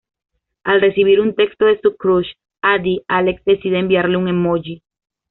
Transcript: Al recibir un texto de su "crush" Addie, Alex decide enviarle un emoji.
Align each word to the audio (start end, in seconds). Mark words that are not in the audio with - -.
Al 0.63 0.81
recibir 0.81 1.19
un 1.21 1.35
texto 1.35 1.65
de 1.65 1.79
su 1.79 1.95
"crush" 1.95 2.25
Addie, 2.63 3.03
Alex 3.07 3.43
decide 3.45 3.77
enviarle 3.77 4.17
un 4.17 4.27
emoji. 4.29 4.81